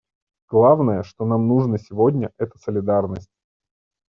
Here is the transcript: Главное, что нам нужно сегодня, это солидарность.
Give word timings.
Главное, 0.49 1.03
что 1.03 1.27
нам 1.27 1.47
нужно 1.47 1.77
сегодня, 1.77 2.31
это 2.39 2.57
солидарность. 2.57 3.29